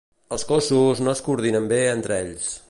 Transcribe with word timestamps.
Els 0.37 0.45
cossos 0.51 1.03
no 1.09 1.13
es 1.13 1.21
coordinen 1.29 1.69
bé 1.75 1.79
entre 1.99 2.19
ells. 2.25 2.51